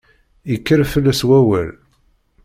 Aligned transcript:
Yekker 0.51 0.81
fell-as 0.91 1.21
wawal. 1.27 1.69